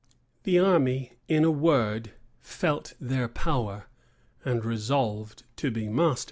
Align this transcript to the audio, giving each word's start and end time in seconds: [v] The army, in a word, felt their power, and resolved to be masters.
[v] 0.45 0.51
The 0.53 0.57
army, 0.57 1.13
in 1.27 1.43
a 1.43 1.51
word, 1.51 2.13
felt 2.39 2.95
their 2.99 3.27
power, 3.27 3.85
and 4.43 4.65
resolved 4.65 5.43
to 5.57 5.69
be 5.69 5.87
masters. 5.89 6.19